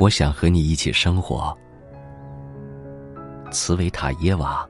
[0.00, 1.52] 我想和你一起生活，
[3.50, 4.64] 茨维塔耶娃。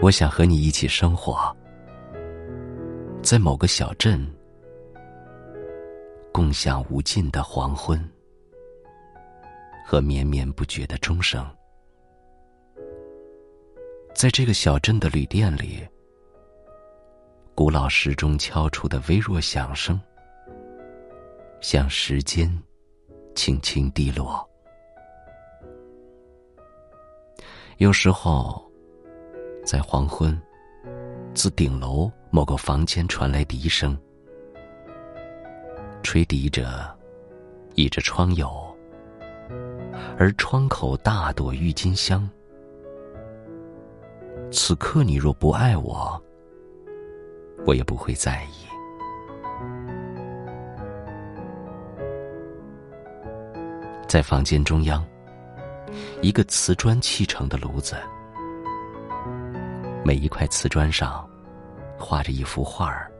[0.00, 1.54] 我想和你一起生活，
[3.22, 4.26] 在某个小镇，
[6.32, 8.02] 共享无尽的黄昏
[9.84, 11.46] 和绵绵不绝的钟声。
[14.14, 15.86] 在这个小镇的旅店里，
[17.54, 20.00] 古老时钟敲出的微弱响声。
[21.64, 22.46] 向时间
[23.34, 24.46] 轻轻滴落。
[27.78, 28.70] 有时候，
[29.64, 30.38] 在黄昏，
[31.32, 33.96] 自顶楼某个房间传来笛声，
[36.02, 36.94] 吹笛者
[37.76, 38.76] 倚着窗友，
[40.18, 42.28] 而窗口大朵郁金香。
[44.52, 46.22] 此刻你若不爱我，
[47.66, 48.63] 我也不会在意。
[54.14, 55.04] 在房间中央，
[56.22, 57.96] 一个瓷砖砌成的炉子，
[60.04, 61.28] 每一块瓷砖上
[61.98, 63.10] 画着一幅画儿：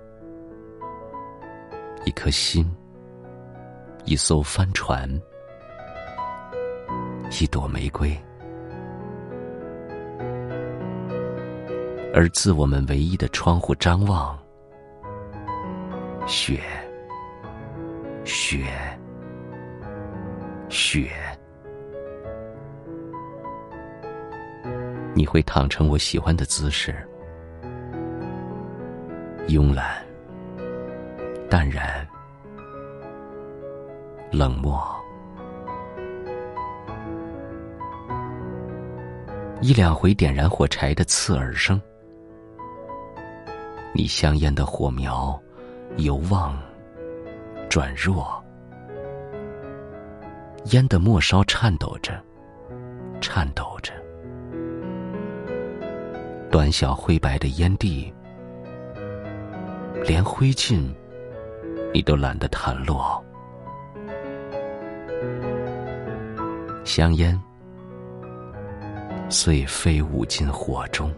[2.04, 2.72] 一颗心，
[4.04, 5.10] 一艘帆船，
[7.40, 8.16] 一朵玫瑰。
[12.14, 14.38] 而自我们唯一的窗户张望，
[16.24, 16.62] 雪，
[18.24, 18.64] 雪。
[20.74, 21.08] 雪，
[25.14, 26.92] 你会躺成我喜欢的姿势，
[29.46, 30.04] 慵懒、
[31.48, 32.04] 淡然、
[34.32, 34.84] 冷漠。
[39.60, 41.80] 一两回点燃火柴的刺耳声，
[43.92, 45.40] 你香烟的火苗
[45.98, 46.58] 由旺
[47.70, 48.43] 转弱。
[50.72, 52.18] 烟的末梢颤抖着，
[53.20, 53.92] 颤抖着。
[56.50, 58.12] 短小灰白的烟蒂，
[60.06, 60.88] 连灰烬
[61.92, 63.22] 你都懒得弹落。
[66.84, 67.38] 香烟
[69.28, 71.12] 遂飞舞进火中。